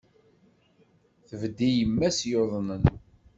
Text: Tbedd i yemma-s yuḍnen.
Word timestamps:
Tbedd 1.27 1.57
i 1.67 1.69
yemma-s 1.77 2.19
yuḍnen. 2.29 2.83